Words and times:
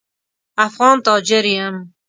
افغان 0.67 0.97
تاجر 1.07 1.45
یم. 1.57 1.75